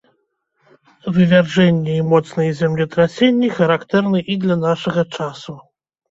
Вывяржэнні 1.17 1.91
і 2.03 2.05
моцныя 2.13 2.55
землетрасенні 2.61 3.49
характэрны 3.59 4.19
і 4.37 4.39
для 4.47 4.55
нашага 4.65 5.03
часу. 5.19 5.53